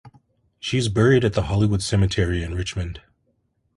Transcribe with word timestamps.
She 0.59 0.79
is 0.79 0.89
buried 0.89 1.23
at 1.23 1.35
Hollywood 1.35 1.83
Cemetery 1.83 2.41
in 2.41 2.55
Richmond. 2.55 3.01